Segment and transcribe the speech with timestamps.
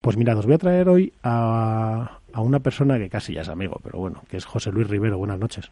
[0.00, 3.48] Pues mirad, os voy a traer hoy a, a una persona que casi ya es
[3.48, 5.18] amigo, pero bueno, que es José Luis Rivero.
[5.18, 5.70] Buenas noches.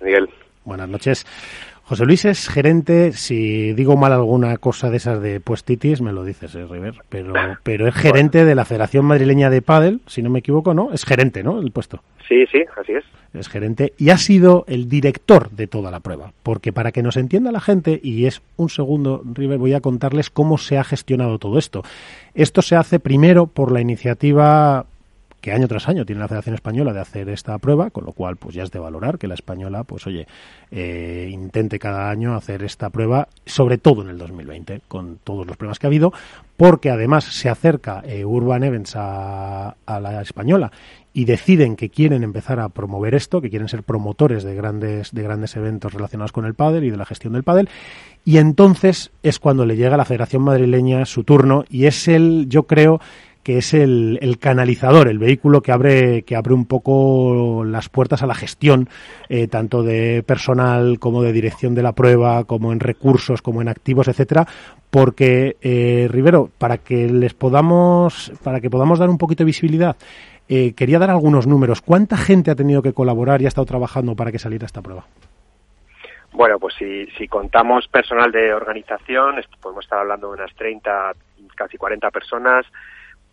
[0.00, 0.28] Miguel.
[0.64, 1.26] Buenas noches.
[1.84, 6.24] José Luis es gerente, si digo mal alguna cosa de esas de puestitis, me lo
[6.24, 10.30] dices, eh, River, pero, pero es gerente de la Federación Madrileña de Pádel, si no
[10.30, 10.92] me equivoco, ¿no?
[10.92, 11.60] Es gerente, ¿no?
[11.60, 12.02] El puesto.
[12.28, 13.04] Sí, sí, así es.
[13.34, 17.16] Es gerente y ha sido el director de toda la prueba, porque para que nos
[17.16, 21.38] entienda la gente, y es un segundo, River, voy a contarles cómo se ha gestionado
[21.38, 21.82] todo esto.
[22.34, 24.86] Esto se hace primero por la iniciativa
[25.42, 28.36] que año tras año tiene la Federación Española de hacer esta prueba, con lo cual
[28.36, 30.26] pues ya es de valorar que la española, pues oye,
[30.70, 35.56] eh, intente cada año hacer esta prueba, sobre todo en el 2020, con todos los
[35.56, 36.12] problemas que ha habido,
[36.56, 40.70] porque además se acerca eh, Urban Events a, a la española
[41.12, 45.22] y deciden que quieren empezar a promover esto, que quieren ser promotores de grandes, de
[45.22, 47.68] grandes eventos relacionados con el pádel y de la gestión del pádel,
[48.24, 52.46] y entonces es cuando le llega a la Federación Madrileña su turno y es el,
[52.48, 53.00] yo creo,
[53.42, 58.26] que es el, canalizador, el vehículo que abre, que abre un poco las puertas a
[58.26, 58.88] la gestión,
[59.28, 63.68] eh, tanto de personal como de dirección de la prueba, como en recursos, como en
[63.68, 64.46] activos, etcétera,
[64.90, 69.96] porque eh, Rivero, para que les podamos, para que podamos dar un poquito de visibilidad,
[70.48, 71.80] eh, quería dar algunos números.
[71.80, 75.04] ¿Cuánta gente ha tenido que colaborar y ha estado trabajando para que saliera esta prueba?
[76.32, 81.12] Bueno, pues si, si contamos personal de organización, podemos estar hablando de unas 30,
[81.54, 82.66] casi 40 personas,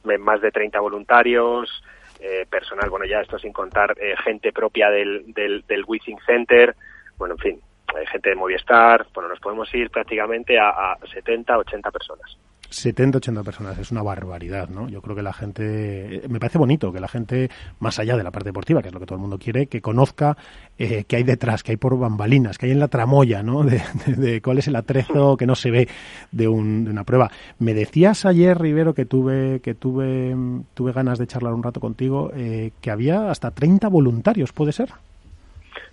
[0.03, 1.83] más de 30 voluntarios,
[2.19, 5.85] eh, personal, bueno, ya esto sin contar eh, gente propia del, del, del
[6.25, 6.75] Center,
[7.17, 7.61] bueno, en fin,
[7.97, 12.37] eh, gente de Movistar, bueno, nos podemos ir prácticamente a, a 70, 80 personas.
[12.69, 14.87] 70, 80 personas, es una barbaridad, ¿no?
[14.89, 18.31] Yo creo que la gente, me parece bonito que la gente, más allá de la
[18.31, 20.37] parte deportiva, que es lo que todo el mundo quiere, que conozca
[20.77, 23.63] eh, qué hay detrás, qué hay por bambalinas, qué hay en la tramoya, ¿no?
[23.63, 25.87] De, de, de cuál es el atrezo que no se ve
[26.31, 27.31] de, un, de, una prueba.
[27.57, 30.35] Me decías ayer, Rivero, que tuve, que tuve,
[30.73, 34.89] tuve ganas de charlar un rato contigo, eh, que había hasta 30 voluntarios, ¿puede ser?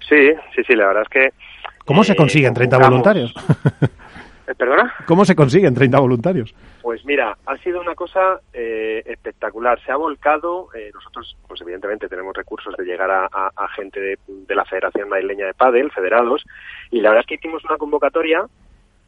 [0.09, 1.29] Sí, sí, sí, la verdad es que...
[1.84, 3.34] ¿Cómo se consiguen 30 voluntarios?
[4.55, 4.95] ¿Perdona?
[5.07, 6.55] ¿Cómo se consiguen 30 voluntarios?
[6.83, 9.81] Pues mira, ha sido una cosa eh, espectacular.
[9.84, 14.01] Se ha volcado, eh, nosotros, pues evidentemente tenemos recursos de llegar a, a, a gente
[14.01, 16.45] de, de, la Federación Madrileña de Padel, federados,
[16.91, 18.47] y la verdad es que hicimos una convocatoria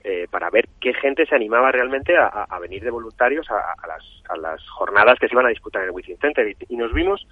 [0.02, 4.04] eh, para ver qué gente se animaba realmente a, a venir de voluntarios a, las,
[4.28, 6.48] a las jornadas que se iban a disputar en el Wizzing Center.
[6.48, 7.26] Y, y nos vimos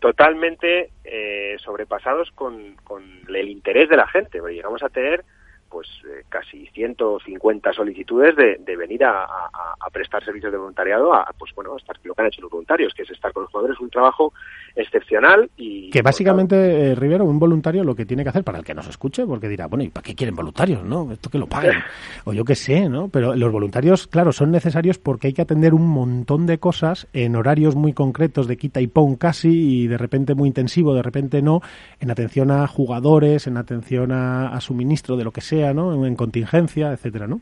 [0.00, 5.24] totalmente eh, sobrepasados con, con el interés de la gente, llegamos a tener
[5.70, 11.14] pues eh, casi 150 solicitudes de, de venir a, a, a, prestar servicios de voluntariado
[11.14, 13.44] a pues bueno a estar lo que han hecho los voluntarios que es estar con
[13.44, 14.32] los jugadores un trabajo
[14.74, 18.64] excepcional y que básicamente eh, Rivero un voluntario lo que tiene que hacer para el
[18.64, 21.46] que nos escuche porque dirá bueno y para qué quieren voluntarios no esto que lo
[21.46, 21.78] paguen
[22.24, 25.72] o yo qué sé no pero los voluntarios claro son necesarios porque hay que atender
[25.72, 29.98] un montón de cosas en horarios muy concretos de quita y pon casi y de
[29.98, 31.60] repente muy intensivo de repente no
[32.00, 36.06] en atención a jugadores en atención a, a suministro de lo que sea ¿no?
[36.06, 37.40] En contingencia, etcétera, ¿no?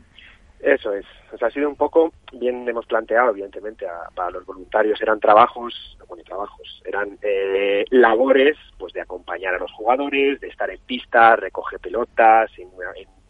[0.59, 1.05] Eso es.
[1.31, 5.97] O sea, ha sido un poco, bien hemos planteado, evidentemente, para los voluntarios eran trabajos,
[6.07, 11.35] bueno, trabajos, eran eh, labores, pues de acompañar a los jugadores, de estar en pista,
[11.35, 12.69] recoger pelotas, en,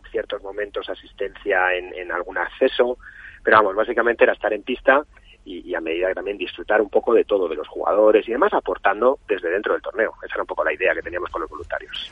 [0.10, 2.98] ciertos momentos asistencia en, en, algún acceso,
[3.44, 5.04] pero vamos, básicamente era estar en pista
[5.46, 8.32] y, y, a medida que también disfrutar un poco de todo, de los jugadores y
[8.32, 10.16] demás, aportando desde dentro del torneo.
[10.24, 12.12] Esa era un poco la idea que teníamos con los voluntarios.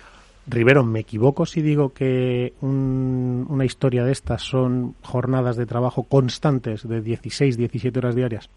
[0.49, 6.03] Rivero, ¿me equivoco si digo que un, una historia de estas son jornadas de trabajo
[6.03, 8.49] constantes de 16, 17 horas diarias?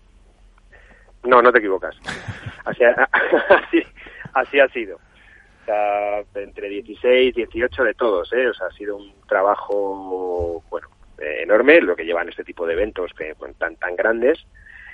[1.24, 1.96] No, no te equivocas.
[2.64, 2.84] Así,
[3.48, 3.82] así,
[4.34, 4.96] así ha sido.
[4.96, 8.48] O sea, entre 16, 18 de todos, ¿eh?
[8.48, 13.12] O sea, ha sido un trabajo, bueno, enorme, lo que llevan este tipo de eventos
[13.14, 14.46] que, bueno, tan, tan grandes.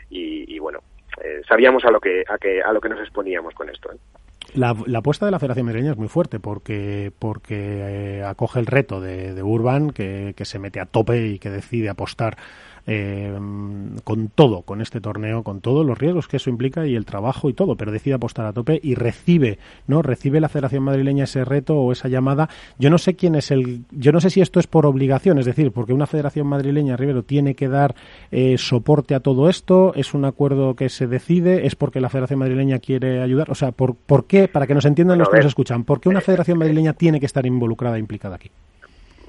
[0.09, 0.81] Y, y bueno,
[1.23, 3.97] eh, sabíamos a lo que, a que, a lo que nos exponíamos con esto, ¿eh?
[4.57, 8.67] La, la, apuesta de la Federación Madrileña es muy fuerte porque, porque eh, acoge el
[8.67, 12.39] reto de, de Urban, que, que, se mete a tope y que decide apostar
[12.87, 13.37] eh,
[14.05, 17.49] con todo, con este torneo, con todos los riesgos que eso implica y el trabajo
[17.49, 20.03] y todo, pero decide apostar a tope y recibe, ¿no?
[20.03, 22.49] Recibe la Federación Madrileña ese reto o esa llamada.
[22.79, 25.47] Yo no sé quién es el, yo no sé si esto es por obligación, es
[25.47, 27.95] decir, porque una Federación Madrileña, Rivero, tiene que dar
[28.31, 32.39] eh, soporte a todo esto, es un acuerdo que se decide, es porque la Federación
[32.39, 34.49] Madrileña quiere ayudar, o sea, ¿por, por qué?
[34.49, 37.27] Para que nos entiendan los que nos escuchan, ¿por qué una Federación Madrileña tiene que
[37.27, 38.51] estar involucrada, implicada aquí?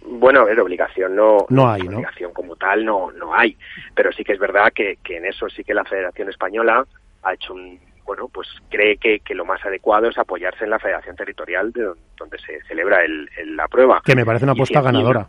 [0.09, 2.33] Bueno, es obligación, no, no hay, obligación ¿no?
[2.33, 3.57] como tal no, no hay,
[3.93, 6.85] pero sí que es verdad que, que en eso sí que la Federación Española
[7.23, 10.79] ha hecho un, bueno, pues cree que, que, lo más adecuado es apoyarse en la
[10.79, 14.01] Federación Territorial de donde, se celebra el, el, la prueba.
[14.03, 15.27] Que me parece una apuesta ganadora.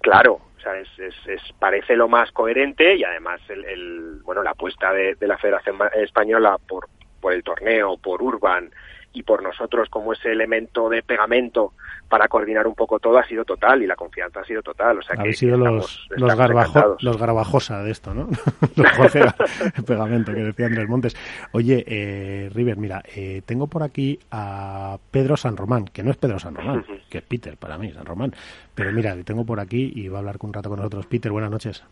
[0.00, 4.92] claro, O sea, es, es, parece lo más coherente y además el, bueno la apuesta
[4.92, 6.88] de, de, la Federación Española por,
[7.20, 8.70] por el torneo, por Urban,
[9.12, 11.72] y por nosotros como ese elemento de pegamento
[12.08, 14.98] para coordinar un poco todo ha sido total y la confianza ha sido total.
[14.98, 18.28] O sea Habéis sido los, los, los garbajosa de esto, ¿no?
[18.76, 21.16] los pegamento que decía Andrés Montes.
[21.52, 26.16] Oye, eh, River, mira, eh, tengo por aquí a Pedro San Román, que no es
[26.16, 28.34] Pedro San Román, que es Peter para mí, San Román.
[28.74, 31.06] Pero mira, le tengo por aquí y va a hablar un rato con nosotros.
[31.06, 31.82] Peter, buenas noches.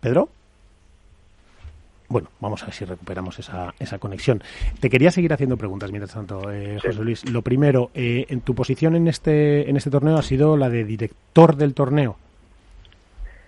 [0.00, 0.28] ¿Pedro?
[2.10, 4.42] Bueno, vamos a ver si recuperamos esa, esa conexión.
[4.80, 7.30] Te quería seguir haciendo preguntas mientras tanto, eh, José Luis.
[7.30, 10.84] Lo primero, eh, en tu posición en este, en este torneo ha sido la de
[10.84, 12.16] director del torneo.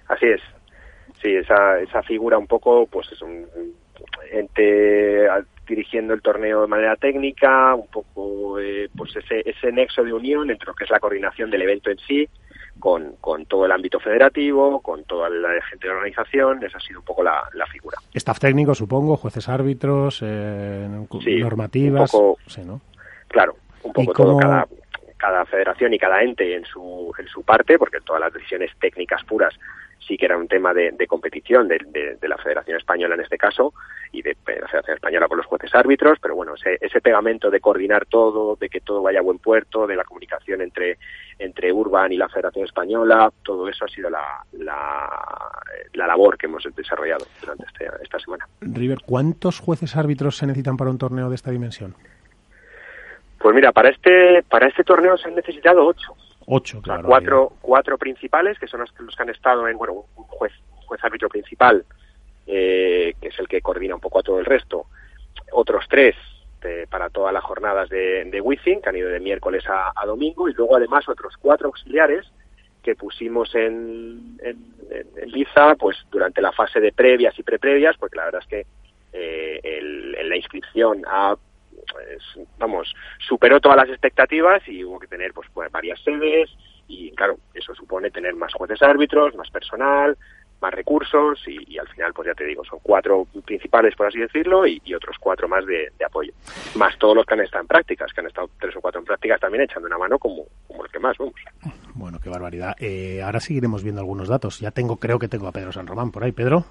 [0.06, 0.40] Así es.
[1.20, 3.46] Sí, esa, esa figura un poco, pues es un
[4.30, 5.28] ente
[5.66, 10.50] dirigiendo el torneo de manera técnica, un poco eh, pues ese, ese nexo de unión
[10.50, 12.28] entre lo que es la coordinación del evento en sí,
[12.82, 16.98] con, con todo el ámbito federativo, con toda la gente de organización, esa ha sido
[16.98, 17.96] un poco la, la figura.
[18.12, 20.88] Staff técnico, supongo, jueces árbitros, eh,
[21.38, 22.10] normativas.
[22.48, 22.80] sí, ¿no?
[23.28, 24.66] Claro, un poco todo, cada,
[25.16, 29.22] cada federación y cada ente en su, en su parte, porque todas las decisiones técnicas
[29.22, 29.54] puras
[30.06, 31.78] sí que era un tema de, competición de,
[32.22, 33.72] la Federación Española en este caso
[34.12, 37.60] y de, la Federación Española con los jueces árbitros, pero bueno, ese, ese, pegamento de
[37.60, 40.98] coordinar todo, de que todo vaya a buen puerto, de la comunicación entre,
[41.38, 46.64] entre Urban y la Federación Española, todo eso ha sido la, la, labor que hemos
[46.74, 48.46] desarrollado durante este, esta semana.
[48.60, 51.94] River, ¿cuántos jueces árbitros se necesitan para un torneo de esta dimensión?
[53.38, 56.14] Pues mira, para este, para este torneo se han necesitado ocho.
[56.46, 57.04] Ocho, claro.
[57.06, 60.52] cuatro, cuatro principales, que son los, que han estado en, bueno, un juez,
[60.86, 61.84] juez árbitro principal,
[62.46, 64.86] eh, que es el que coordina un poco a todo el resto.
[65.52, 66.16] Otros tres
[66.88, 70.54] para todas las jornadas de, de Wizzing, que han ido de miércoles a, domingo, y
[70.54, 72.30] luego además otros cuatro auxiliares
[72.82, 74.58] que pusimos en, en,
[74.90, 78.66] en, Liza pues durante la fase de previas y preprevias, porque la verdad es que
[79.12, 81.36] eh, el, en la inscripción ha
[81.92, 86.50] pues, vamos, superó todas las expectativas y hubo que tener pues, pues, varias sedes
[86.88, 90.16] y claro, eso supone tener más jueces árbitros, más personal,
[90.62, 94.66] más recursos y, al final, pues ya te digo, son cuatro principales, por así decirlo,
[94.66, 96.32] y, otros cuatro más de, apoyo.
[96.76, 99.04] Más todos los que han estado en prácticas, que han estado tres o cuatro en
[99.04, 101.34] prácticas también echando una mano como, como el que más, vamos.
[101.94, 102.74] Bueno, qué barbaridad.
[102.78, 104.60] Eh, ahora seguiremos viendo algunos datos.
[104.60, 106.32] Ya tengo, creo que tengo a Pedro San Román por ahí.
[106.32, 106.64] Pedro.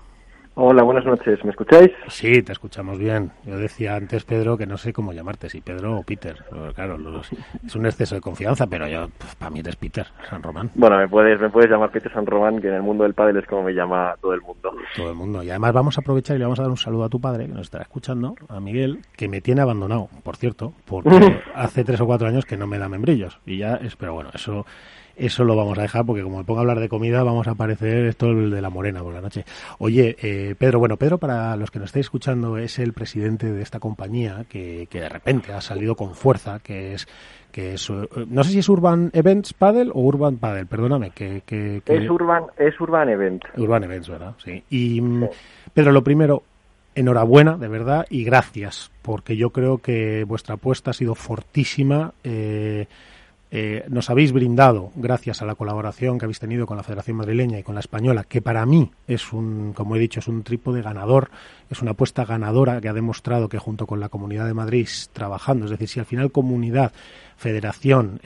[0.56, 1.44] Hola, buenas noches.
[1.46, 1.92] ¿Me escucháis?
[2.10, 3.32] Sí, te escuchamos bien.
[3.46, 6.44] Yo decía antes, Pedro, que no sé cómo llamarte, si Pedro o Peter.
[6.76, 6.98] Claro,
[7.66, 10.70] es un exceso de confianza, pero yo, pues, para mí eres Peter San Román.
[10.76, 13.38] Bueno, me puedes, me puedes llamar Peter San Román, que en el mundo del pádel
[13.38, 14.74] es como me llama todo el mundo.
[14.94, 15.42] Todo el mundo.
[15.42, 17.46] Y además vamos a aprovechar y le vamos a dar un saludo a tu padre,
[17.46, 21.10] que nos estará escuchando, a Miguel, que me tiene abandonado, por cierto, porque
[21.56, 23.40] hace tres o cuatro años que no me da membrillos.
[23.46, 24.66] Y ya es, pero bueno, eso
[25.26, 27.52] eso lo vamos a dejar porque como me pongo a hablar de comida vamos a
[27.52, 29.46] aparecer esto de la morena por la noche.
[29.80, 33.62] Oye, eh, Pedro, bueno, Pedro para los que nos estéis escuchando es el presidente de
[33.62, 37.08] esta compañía que, que de repente ha salido con fuerza, que es
[37.52, 41.12] que es, eh, no sé si es Urban Events Paddle o Urban Paddle, perdóname.
[41.12, 43.46] Que, que, Es, Urban, es Urban Events.
[43.58, 44.36] Urban Events, ¿verdad?
[44.44, 44.64] Sí.
[44.70, 45.26] Y, mm,
[45.74, 46.44] Pedro, lo primero,
[46.96, 52.14] enhorabuena, de verdad, y gracias, porque yo creo que vuestra apuesta ha sido fortísima.
[52.24, 52.88] Eh,
[53.54, 57.60] eh, nos habéis brindado, gracias a la colaboración que habéis tenido con la Federación Madrileña
[57.60, 60.82] y con la Española, que para mí es un, como he dicho, es un trípode
[60.82, 61.30] ganador,
[61.70, 65.66] es una apuesta ganadora que ha demostrado que junto con la Comunidad de Madrid trabajando,
[65.66, 66.94] es decir, si al final comunidad,
[67.36, 68.22] federación,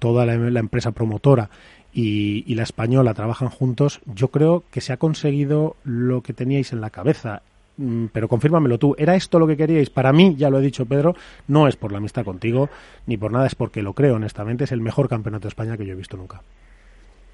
[0.00, 1.48] toda la, empresa promotora
[1.92, 6.80] y, la española trabajan juntos, yo creo que se ha conseguido lo que teníais en
[6.80, 7.42] la cabeza.
[7.76, 9.90] Mm, pero confírmamelo tú, ¿era esto lo que queríais?
[9.90, 11.14] Para mí, ya lo he dicho Pedro,
[11.48, 12.68] no es por la amistad contigo,
[13.06, 15.86] ni por nada, es porque lo creo, honestamente, es el mejor campeonato de España que
[15.86, 16.40] yo he visto nunca.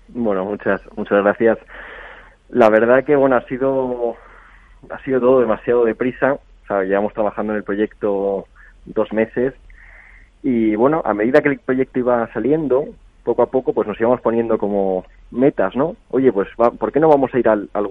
[0.09, 1.59] Bueno, muchas, muchas gracias.
[2.51, 4.17] La verdad que, bueno, ha sido,
[4.89, 6.39] ha sido todo demasiado deprisa,
[6.71, 8.47] o llevamos trabajando en el proyecto
[8.87, 9.55] dos meses
[10.43, 12.87] y, bueno, a medida que el proyecto iba saliendo,
[13.25, 15.97] poco a poco, pues nos íbamos poniendo como metas, ¿no?
[16.11, 17.87] Oye, pues, ¿por qué no vamos a ir al, al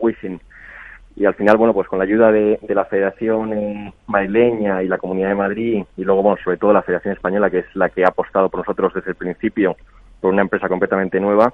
[1.18, 5.30] y al final, bueno, pues con la ayuda de, la Federación madrileña y la Comunidad
[5.30, 8.10] de Madrid y luego, bueno, sobre todo la Federación Española, que es la que ha
[8.10, 9.76] apostado por nosotros desde el principio
[10.22, 11.52] por una empresa completamente nueva,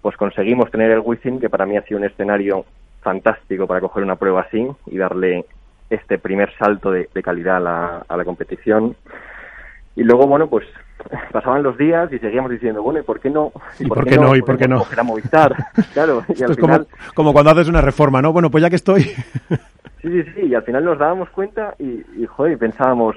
[0.00, 2.66] pues conseguimos tener el Wizzing, que para mí ha sido un escenario
[3.02, 5.44] fantástico para coger una prueba así y darle
[5.90, 8.94] este primer salto de, calidad a la, a la competición.
[9.96, 10.66] Y luego, bueno, pues
[11.32, 13.52] pasaban los días y seguíamos diciendo, bueno, ¿y por qué no?
[13.78, 14.34] ¿Y, por, qué no?
[14.34, 14.78] ¿Y por qué no?
[14.78, 15.54] Coger a Movistar,
[15.92, 16.24] claro.
[16.28, 16.86] Y al es final...
[17.14, 18.32] como, cuando haces una reforma, ¿no?
[18.32, 19.02] Bueno, pues ya que estoy...
[19.02, 19.54] sí,
[20.02, 23.16] sí, sí, y al final nos dábamos cuenta y, y, joder, pensábamos,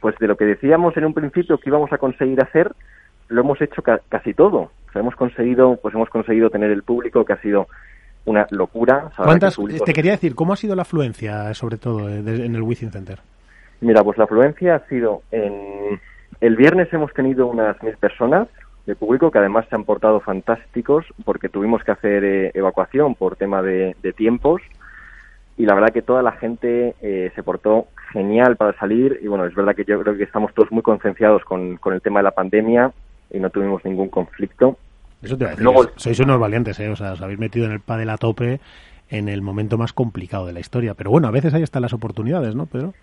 [0.00, 2.72] pues de lo que decíamos en un principio que íbamos a conseguir hacer,
[3.28, 4.70] lo hemos hecho casi todo.
[4.94, 7.66] O hemos conseguido, pues hemos conseguido tener el público que ha sido
[8.24, 9.10] una locura.
[9.16, 12.90] ¿Cuántas, Te quería decir, ¿cómo ha sido la afluencia, sobre todo, eh, en el Wizzing
[12.90, 13.18] Center?
[13.80, 16.00] Mira, pues la afluencia ha sido en...
[16.40, 18.48] El viernes hemos tenido unas mil personas
[18.86, 23.36] de público que además se han portado fantásticos porque tuvimos que hacer eh, evacuación por
[23.36, 24.60] tema de, tiempos
[25.56, 29.46] y la verdad que toda la gente eh, se portó genial para salir y bueno,
[29.46, 32.24] es verdad que yo creo que estamos todos muy concienciados con, con el tema de
[32.24, 32.92] la pandemia
[33.30, 34.76] y no tuvimos ningún conflicto
[35.24, 35.46] eso te
[35.96, 36.90] sois unos valientes, ¿eh?
[36.90, 38.60] O sea, os habéis metido en el pádel a tope
[39.08, 40.94] en el momento más complicado de la historia.
[40.94, 42.94] Pero bueno, a veces ahí están las oportunidades, ¿no, Pedro?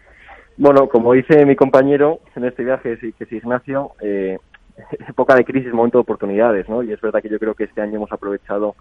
[0.57, 4.37] Bueno, como dice mi compañero en este viaje, que es Ignacio, eh,
[5.07, 6.83] época de crisis, momento de oportunidades, ¿no?
[6.83, 8.75] Y es verdad que yo creo que este año hemos aprovechado,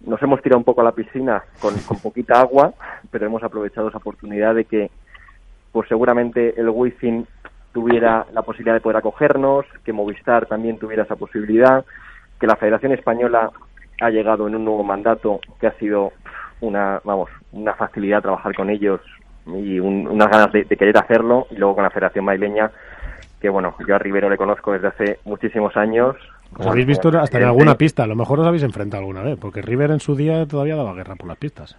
[0.00, 2.72] nos hemos tirado un poco a la piscina con, con poquita agua,
[3.10, 4.90] pero hemos aprovechado esa oportunidad de que,
[5.72, 7.26] pues seguramente el Wizzing
[7.72, 11.84] tuviera la posibilidad de poder acogernos, que Movistar también tuviera esa posibilidad,
[12.40, 13.50] que la Federación Española
[14.00, 16.12] ha llegado en un nuevo mandato que ha sido
[16.60, 19.00] una, vamos, una facilidad trabajar con ellos
[19.56, 22.70] y unas ganas de, querer hacerlo y luego con la Federación Maileña
[23.40, 26.16] que bueno, yo a Rivero le conozco desde hace muchísimos años.
[26.56, 29.38] Os habéis visto hasta en alguna pista, a lo mejor os habéis enfrentado alguna vez,
[29.38, 31.76] porque River en su día todavía daba guerra por las pistas.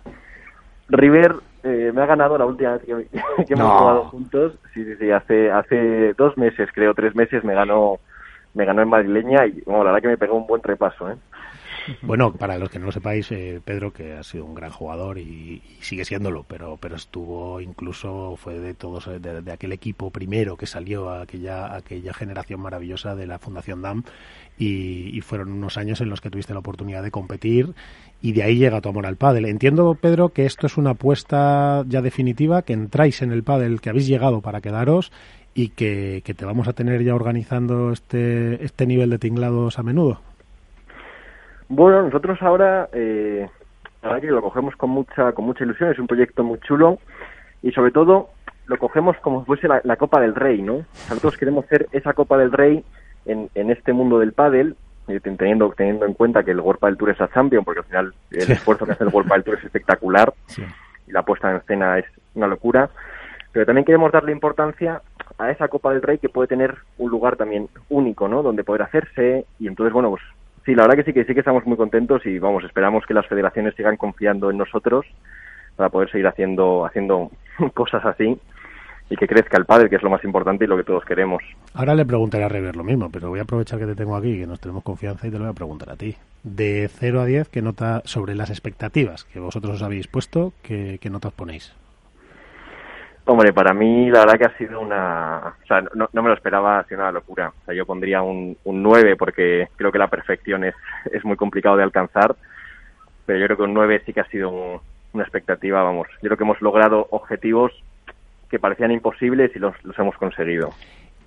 [0.88, 5.12] River eh, me ha ganado la última vez que, hemos jugado juntos, sí, sí, sí,
[5.12, 8.00] hace, hace dos meses, creo, tres meses me ganó
[8.54, 11.10] me ganó en madrileña y bueno, la verdad que me pegó un buen repaso.
[11.10, 11.16] ¿eh?
[12.02, 15.18] Bueno, para los que no lo sepáis, eh, Pedro, que ha sido un gran jugador
[15.18, 20.58] y, sigue siéndolo, pero, pero estuvo incluso, fue de todos, eh, de, aquel equipo primero
[20.58, 24.04] que salió a aquella, aquella generación maravillosa de la Fundación DAM
[24.58, 27.74] y, fueron unos años en los que tuviste la oportunidad de competir
[28.22, 29.46] y de ahí llega tu amor al pádel.
[29.46, 33.90] Entiendo, Pedro, que esto es una apuesta ya definitiva, que entráis en el pádel, que
[33.90, 35.12] habéis llegado para quedaros
[35.54, 40.22] y que, te vamos a tener ya organizando este, este nivel de tinglados a menudo.
[41.70, 43.48] Bueno, nosotros ahora, eh,
[44.02, 46.98] la que lo cogemos con mucha, con mucha ilusión, es un proyecto muy chulo
[47.62, 48.30] y sobre todo
[48.66, 50.86] lo cogemos como si fuese la, Copa del Rey, ¿no?
[51.10, 52.84] Nosotros queremos ser esa Copa del Rey
[53.26, 54.76] en, en este mundo del pádel,
[55.08, 57.86] eh, teniendo, teniendo en cuenta que el World Padel Tour es a Champion, porque al
[57.86, 60.34] final el esfuerzo que hace el World Padel Tour es espectacular
[61.08, 62.90] y la puesta en escena es una locura,
[63.52, 65.02] pero también queremos darle importancia
[65.40, 68.44] a esa Copa del Rey que puede tener un lugar también único, ¿no?
[68.44, 70.22] Donde poder hacerse y entonces, bueno, pues
[70.66, 73.14] sí, la verdad que sí que sí que estamos muy contentos y vamos, esperamos que
[73.14, 75.06] las federaciones sigan confiando en nosotros
[75.76, 77.32] para poder seguir haciendo haciendo
[77.74, 78.38] cosas así
[79.10, 81.42] y que crezca el padre, que es lo más importante y lo que todos queremos.
[81.74, 84.38] Ahora le preguntaré a Rever lo mismo, pero voy a aprovechar que te tengo aquí,
[84.38, 86.16] que nos tenemos confianza y te lo voy a preguntar a ti.
[86.44, 91.00] De 0 a 10, ¿qué nota sobre las expectativas que vosotros os habéis puesto, qué,
[91.02, 91.74] qué notas ponéis?
[93.30, 95.54] Hombre, para mí la verdad que ha sido una...
[95.64, 97.54] O sea, no, me lo esperaba, ha sido una locura.
[97.62, 100.74] O sea, yo pondría un, un 9 porque creo que la perfección es,
[101.12, 102.36] es muy complicado de alcanzar,
[103.28, 104.82] pero yo creo que un 9 sí que ha sido
[105.14, 106.08] una expectativa, vamos.
[106.24, 107.72] Yo creo que hemos logrado objetivos
[108.50, 110.72] que parecían imposibles y los, los hemos conseguido.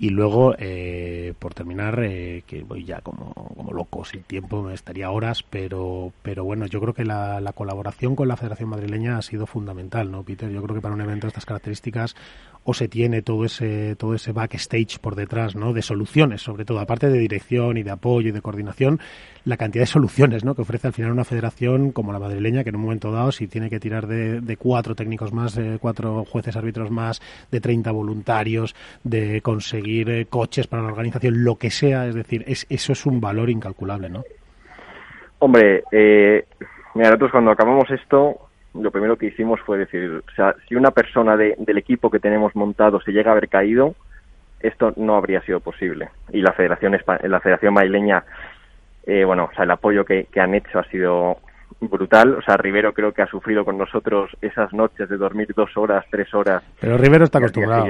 [0.02, 4.74] Y luego, eh, por terminar, eh, que voy ya como, como loco, sin tiempo, me
[4.74, 9.16] estaría horas, pero, pero bueno, yo creo que la, la colaboración con la Federación Madrileña
[9.16, 10.50] ha sido fundamental, ¿no, Peter?
[10.50, 12.16] Yo creo que para un evento de estas características
[12.64, 16.80] o se tiene todo ese todo ese backstage por detrás no de soluciones sobre todo
[16.80, 19.00] aparte de dirección y de apoyo y de coordinación
[19.44, 20.54] la cantidad de soluciones ¿no?
[20.54, 23.48] que ofrece al final una federación como la madrileña que en un momento dado si
[23.48, 27.90] tiene que tirar de, de cuatro técnicos más de cuatro jueces árbitros más de 30
[27.90, 32.92] voluntarios de conseguir eh, coches para la organización lo que sea es decir es, eso
[32.92, 34.22] es un valor incalculable no
[35.40, 36.44] hombre eh,
[36.94, 40.90] mira nosotros cuando acabamos esto lo primero que hicimos fue decir, o sea, si una
[40.90, 43.94] persona de, del equipo que tenemos montado se llega a haber caído,
[44.60, 46.08] esto no habría sido posible.
[46.32, 48.24] Y la Federación, la Federación Maileña,
[49.04, 51.38] eh, bueno, o sea, el apoyo que, han hecho ha sido
[51.80, 52.36] brutal.
[52.36, 56.04] O sea, Rivero creo que ha sufrido con nosotros esas noches de dormir dos horas,
[56.10, 56.62] tres horas.
[56.80, 57.86] Pero Rivero está acostumbrado.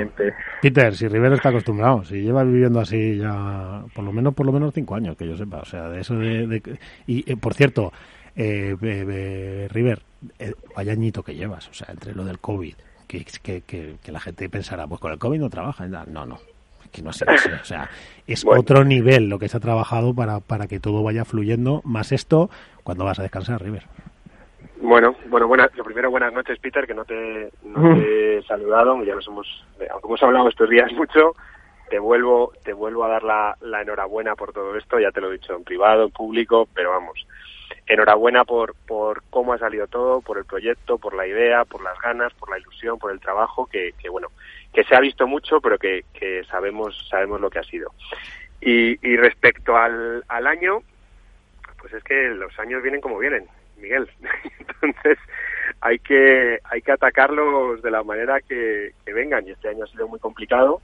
[0.62, 4.52] Peter, si Rivero está acostumbrado, si lleva viviendo así ya por lo menos por lo
[4.52, 5.58] menos cinco años, que yo sepa.
[5.58, 6.62] O sea, de eso de...
[7.06, 7.92] Y, eh, por cierto,
[8.36, 10.02] eh, River,
[10.38, 12.74] eh, vaya añito que llevas, o sea, entre lo del COVID,
[13.06, 16.38] que, que, que, la gente pensará, pues con el COVID no trabaja, no, no,
[16.90, 17.90] que no o sea,
[18.26, 22.12] es otro nivel lo que se ha trabajado para, para que todo vaya fluyendo, más
[22.12, 22.50] esto
[22.84, 23.84] cuando vas a descansar, River.
[24.80, 29.02] Bueno, bueno, buena, lo primero, buenas noches, Peter, que no te, no te he saludado,
[29.04, 31.36] ya nos hemos, aunque hemos hablado estos días mucho,
[31.92, 35.28] te vuelvo, te vuelvo a dar la, la enhorabuena por todo esto, ya te lo
[35.28, 37.26] he dicho en privado, en público, pero vamos,
[37.86, 42.00] enhorabuena por, por cómo ha salido todo, por el proyecto, por la idea, por las
[42.00, 44.28] ganas, por la ilusión, por el trabajo, que, que bueno,
[44.72, 47.92] que se ha visto mucho, pero que, que sabemos, sabemos lo que ha sido.
[48.62, 50.78] Y, y respecto al, al año,
[51.78, 53.46] pues es que los años vienen como vienen,
[53.76, 54.08] Miguel.
[54.80, 55.18] Entonces
[55.82, 60.08] hay que hay que atacarlos de la manera que, vengan y este año ha sido
[60.08, 60.80] muy complicado.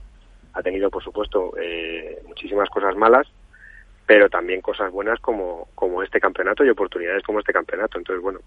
[0.59, 3.29] Ha tenido, por supuesto, eh, muchísimas cosas malas,
[4.05, 7.97] pero también cosas buenas como, como este campeonato y oportunidades como este campeonato.
[7.97, 8.41] Entonces, bueno,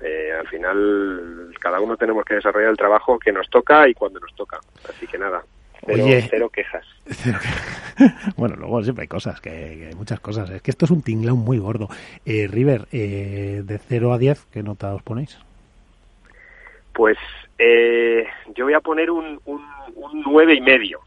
[0.00, 4.18] eh, al final cada uno tenemos que desarrollar el trabajo que nos toca y cuando
[4.18, 4.58] nos toca.
[4.88, 5.44] Así que nada,
[5.86, 6.84] cero, quejas.
[8.36, 10.50] bueno, luego siempre hay cosas, que, hay muchas cosas.
[10.50, 11.88] Es que esto es un tinglao muy gordo.
[12.24, 15.38] Eh, River, eh, de 0 a 10, ¿qué nota os ponéis?
[16.92, 17.18] Pues
[17.64, 19.64] eh, yo voy a poner un, un,
[19.94, 21.00] un nueve y medio.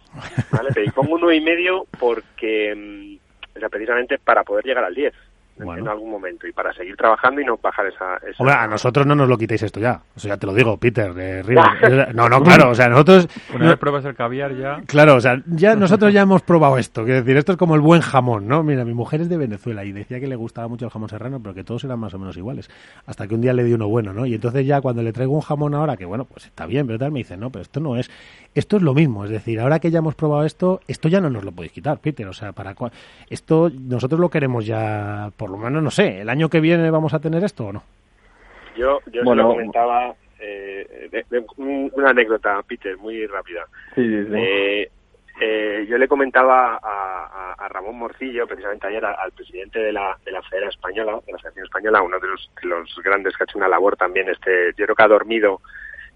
[0.52, 0.70] ¿vale?
[0.72, 4.96] Te pongo un nueve y medio porque, mm, o sea, precisamente para poder llegar al
[4.96, 5.14] 10
[5.58, 9.16] en algún momento y para seguir trabajando y no bajar esa, Hombre, a nosotros no
[9.16, 10.02] nos lo quitéis esto ya.
[10.16, 11.44] O sea, ya te lo digo, Peter, de
[12.14, 13.28] No, no, claro, o sea, nosotros...
[13.54, 14.82] Una vez pruebas el caviar ya...
[14.86, 17.04] Claro, o sea, ya nosotros ya hemos probado esto.
[17.04, 18.64] Quiero decir, esto es como el buen jamón, ¿no?
[18.64, 21.40] Mira, mi mujer es de Venezuela y decía que le gustaba mucho el jamón serrano,
[21.42, 22.70] pero que todos eran más o menos iguales.
[23.06, 24.26] Hasta que un día le di uno bueno, ¿no?
[24.26, 27.00] Y entonces ya cuando le traigo un jamón ahora, que bueno, pues está bien, pero
[27.00, 28.10] tal, me dice, no, pero esto no es...
[28.54, 31.30] Esto es lo mismo, es decir, ahora que ya hemos probado esto, esto ya no
[31.30, 32.26] nos lo podéis quitar, Peter.
[32.26, 32.74] O sea, para
[33.30, 37.14] esto nosotros lo queremos ya, por lo menos, no sé, ¿el año que viene vamos
[37.14, 37.84] a tener esto o no?
[38.76, 41.10] Yo, yo lo comentaba, eh,
[41.58, 43.66] una anécdota, Peter, muy rápida.
[43.96, 44.90] Eh,
[45.42, 50.42] eh, yo le comentaba a, Ramón Morcillo, precisamente ayer, al presidente de la, de la
[50.44, 53.68] Federación Española, de la Federación Española, uno de los, los grandes que ha hecho una
[53.68, 55.62] labor también, este, yo creo que ha dormido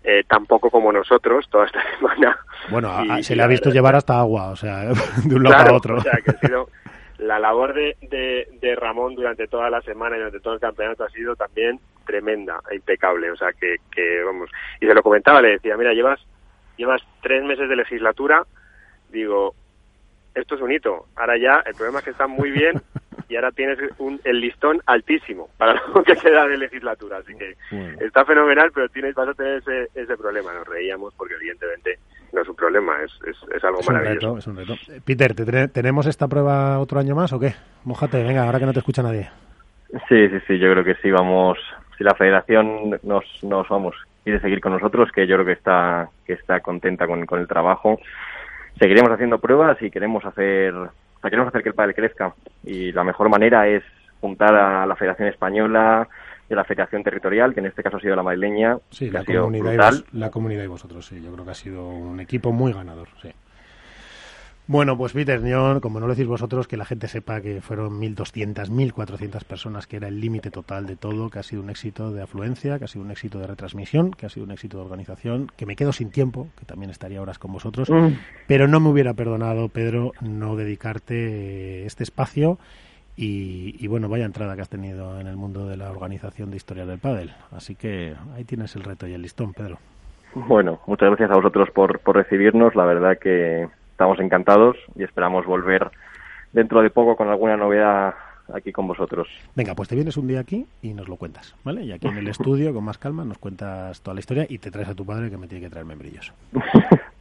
[0.03, 2.39] eh, tampoco como nosotros toda esta semana.
[2.69, 4.85] Bueno, se le ha visto llevar hasta agua, o sea,
[5.25, 5.97] de un lado a otro.
[5.97, 6.69] O sea, que ha sido
[7.19, 11.09] la labor de, de, Ramón durante toda la semana y durante todo el campeonato ha
[11.09, 13.29] sido también tremenda e impecable.
[13.31, 14.49] O sea, que, que vamos.
[14.79, 16.19] Y se lo comentaba, le decía, mira, llevas,
[16.77, 18.45] llevas tres meses de legislatura,
[19.09, 19.53] digo,
[20.33, 21.07] esto es un hito.
[21.15, 22.81] Ahora ya, el problema es que está muy bien
[23.27, 27.17] y ahora tienes un, el listón altísimo para lo que queda de legislatura.
[27.17, 27.55] Así que
[27.99, 30.53] está fenomenal, pero tienes, vas a tener ese, ese problema.
[30.53, 31.99] Nos reíamos porque evidentemente
[32.33, 33.11] no es un problema, es,
[33.53, 34.37] es, algo maravilloso.
[34.37, 34.73] es un reto.
[35.05, 35.33] Peter,
[35.69, 37.53] ¿tenemos esta prueba otro año más o qué?
[37.85, 39.29] Mójate, venga, ahora que no te escucha nadie.
[40.07, 41.57] Sí, sí, sí, yo creo que sí, vamos,
[41.97, 46.09] si la federación nos, nos vamos, quiere seguir con nosotros, que yo creo que está,
[46.25, 47.99] que está contenta con, con el trabajo,
[48.79, 50.73] seguiremos haciendo pruebas y queremos hacer
[51.21, 53.83] queremos hacer que el pádel crezca y la mejor manera es
[54.21, 56.07] juntar a la Federación Española
[56.53, 58.77] a la Federación Territorial, que en este caso ha sido la madrileña.
[58.89, 61.21] Sí, la, comunidad y la comunidad y vosotros, sí.
[61.21, 63.29] Yo creo que ha sido un equipo muy ganador, sí.
[64.69, 67.99] Bueno, pues Peter, yo, como no lo decís vosotros, que la gente sepa que fueron
[67.99, 72.11] 1.200, 1.400 personas, que era el límite total de todo, que ha sido un éxito
[72.11, 74.83] de afluencia, que ha sido un éxito de retransmisión, que ha sido un éxito de
[74.83, 78.09] organización, que me quedo sin tiempo, que también estaría horas con vosotros, mm.
[78.45, 82.59] pero no me hubiera perdonado, Pedro, no dedicarte este espacio
[83.21, 86.85] y, bueno, vaya entrada que has tenido en el mundo de la organización de historia
[86.85, 87.33] del pádel.
[87.51, 89.77] Así que ahí tienes el reto y el listón, Pedro.
[90.33, 92.75] Bueno, muchas gracias a vosotros por, por recibirnos.
[92.75, 95.91] La verdad que estamos encantados y esperamos volver
[96.53, 98.13] dentro de poco con alguna novedad
[98.53, 99.27] aquí con vosotros.
[99.53, 101.83] Venga, pues te vienes un día aquí y nos lo cuentas, ¿vale?
[101.83, 104.71] Y aquí en el estudio, con más calma, nos cuentas toda la historia y te
[104.71, 106.31] traes a tu padre que me tiene que traer membrillos.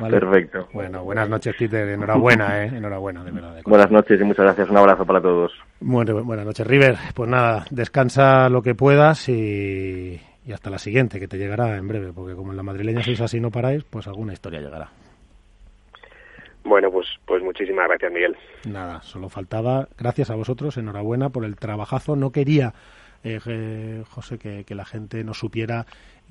[0.00, 0.68] Perfecto.
[0.72, 1.88] Bueno, buenas noches, Peter.
[1.88, 2.68] Enhorabuena, ¿eh?
[2.76, 3.60] Enhorabuena, de verdad.
[3.64, 4.70] buenas noches y muchas gracias.
[4.70, 5.52] Un abrazo para todos.
[5.80, 6.96] Bueno, buenas noches, River.
[7.14, 11.86] Pues nada, descansa lo que puedas y, y hasta la siguiente, que te llegará en
[11.88, 14.90] breve, porque como en la madrileña sois así no paráis, pues alguna historia llegará.
[16.64, 18.36] Bueno, pues, pues muchísimas gracias, Miguel.
[18.68, 19.88] Nada, solo faltaba.
[19.96, 22.14] Gracias a vosotros, enhorabuena por el trabajazo.
[22.14, 22.74] No quería,
[23.24, 25.86] eh, José, que, la gente no supiera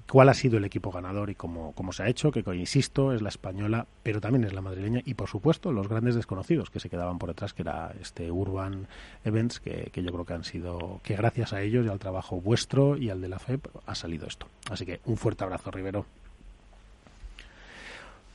[0.10, 3.22] cuál ha sido el equipo ganador y cómo, cómo se ha hecho, que insisto, es
[3.22, 6.90] la española, pero también es la madrileña y por supuesto los grandes desconocidos que se
[6.90, 8.88] quedaban por detrás, que era este Urban
[9.26, 12.40] Events, que, que yo creo que han sido, que gracias a ellos y al trabajo
[12.40, 14.48] vuestro y al de la FEP ha salido esto.
[14.70, 16.06] Así que un fuerte abrazo, Rivero.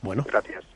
[0.01, 0.25] Bueno.
[0.27, 0.72] Gracias.